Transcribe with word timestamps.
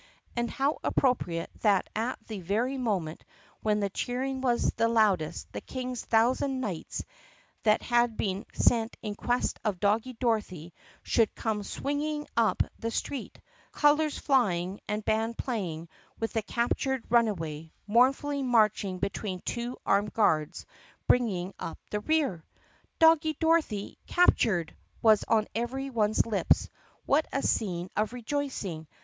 And 0.35 0.49
how 0.49 0.79
appropriate 0.83 1.51
that 1.61 1.87
at 1.95 2.17
the 2.25 2.41
very 2.41 2.75
moment 2.79 3.23
when 3.61 3.81
the 3.81 3.89
cheering 3.91 4.41
was 4.41 4.71
loudest 4.79 5.51
the 5.53 5.61
King's 5.61 6.03
thousand 6.03 6.59
knights 6.59 7.03
that 7.61 7.83
had 7.83 8.17
been 8.17 8.47
sent 8.51 8.97
in 9.03 9.13
quest 9.13 9.59
of 9.63 9.79
Doggie 9.79 10.13
Dorothy 10.19 10.73
should 11.03 11.35
come 11.35 11.61
swinging 11.61 12.25
up 12.35 12.63
the 12.79 12.89
street, 12.89 13.39
colors 13.71 14.17
flying 14.17 14.79
and 14.87 15.05
band 15.05 15.37
playing, 15.37 15.87
with 16.19 16.33
the 16.33 16.41
captured 16.41 17.05
run 17.11 17.27
away, 17.27 17.71
mournfully 17.85 18.41
marching 18.41 18.97
between 18.97 19.39
two 19.41 19.77
armed 19.85 20.13
guards, 20.13 20.65
bring 21.07 21.29
ing 21.29 21.53
up 21.59 21.77
the 21.91 21.99
rear! 21.99 22.43
"Doggie 22.97 23.37
Dorothy's 23.39 23.97
captured!" 24.07 24.75
was 25.03 25.23
on 25.25 25.47
every 25.53 25.91
one's 25.91 26.25
lips. 26.25 26.69
What 27.05 27.27
a 27.31 27.43
scene 27.43 27.91
of 27.95 28.13
rejoicing! 28.13 28.87